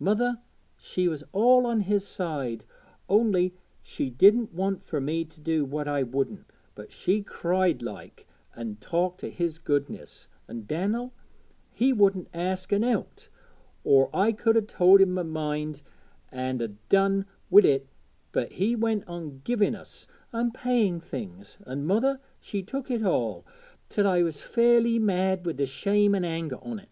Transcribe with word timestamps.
Mother, 0.00 0.40
she 0.76 1.06
was 1.06 1.22
all 1.30 1.64
on 1.64 1.82
his 1.82 2.04
side, 2.04 2.64
only 3.08 3.54
she 3.80 4.10
didn't 4.10 4.52
want 4.52 4.82
fur 4.82 5.00
me 5.00 5.24
to 5.26 5.40
do 5.40 5.64
what 5.64 5.86
I 5.86 6.02
wouldn't; 6.02 6.46
but 6.74 6.90
she 6.90 7.22
cried 7.22 7.82
like, 7.82 8.26
an' 8.56 8.78
talked 8.80 9.22
o' 9.22 9.30
his 9.30 9.60
goodness 9.60 10.26
an' 10.48 10.64
Dan'el, 10.66 11.12
he 11.70 11.92
wouldn't 11.92 12.26
ask 12.34 12.72
out 12.72 12.76
an' 12.76 12.82
out, 12.82 13.28
or 13.84 14.10
I 14.12 14.32
could 14.32 14.56
'a 14.56 14.62
told 14.62 15.00
him 15.00 15.12
my 15.12 15.22
mind 15.22 15.82
an' 16.32 16.60
'a 16.60 16.68
done 16.88 17.24
wi' 17.48 17.60
it; 17.60 17.86
but 18.32 18.54
he 18.54 18.74
went 18.74 19.06
on 19.06 19.40
giving 19.44 19.76
us, 19.76 20.08
an' 20.32 20.50
paying 20.50 20.98
things, 20.98 21.58
an' 21.64 21.84
mother 21.86 22.18
she 22.40 22.60
took 22.60 22.90
it 22.90 23.04
all, 23.04 23.46
till 23.88 24.08
I 24.08 24.22
was 24.24 24.40
fairly 24.42 24.98
mad 24.98 25.46
wi' 25.46 25.52
the 25.52 25.64
shame 25.64 26.12
an' 26.16 26.24
anger 26.24 26.58
on't. 26.60 26.88